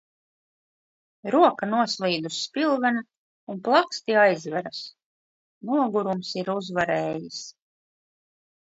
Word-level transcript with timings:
Roka 1.35 1.69
noslīd 1.73 2.29
uz 2.31 2.39
spilvena 2.47 3.05
un 3.55 3.61
plaksti 3.69 4.19
aizveras. 4.25 4.83
Nogurums 5.73 6.35
ir 6.45 6.55
uzvarējis. 6.59 7.43